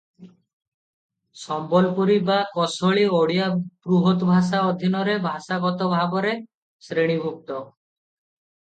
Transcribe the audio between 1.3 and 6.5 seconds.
ସମ୍ବଲପୁରୀ ବା କୋସଳୀ ଓଡ଼ିଆ ବୃହତଭାଷା ଅଧୀନରେ ଭାଷାଗତ ଭାବରେ